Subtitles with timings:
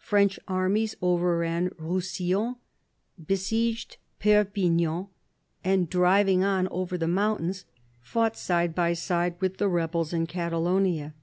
[0.00, 2.56] French armies overran Roussillon,
[3.24, 5.06] besieged Perpignan,
[5.62, 7.64] and driving on over the mountains,
[8.00, 11.14] fought side by side with the rebels in Catalonia.